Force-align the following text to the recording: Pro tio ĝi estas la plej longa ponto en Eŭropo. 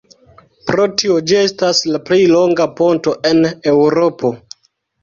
Pro 0.69 0.87
tio 1.01 1.17
ĝi 1.31 1.37
estas 1.41 1.83
la 1.91 2.01
plej 2.09 2.19
longa 2.35 2.69
ponto 2.81 3.15
en 3.35 3.51
Eŭropo. 3.75 4.35